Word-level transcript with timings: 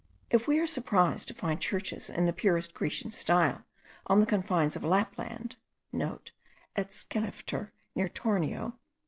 If 0.31 0.47
we 0.47 0.57
are 0.57 0.65
surprised 0.65 1.27
to 1.27 1.35
find 1.35 1.61
churches 1.61 2.09
in 2.09 2.25
the 2.25 2.33
purest 2.33 2.73
Grecian 2.73 3.11
style 3.11 3.65
on 4.07 4.19
the 4.19 4.25
confines 4.25 4.75
of 4.75 4.83
Lapland,* 4.83 5.57
(* 5.75 5.93
At 6.75 6.89
Skelefter, 6.89 7.69
near 7.93 8.09
Torneo. 8.09 8.79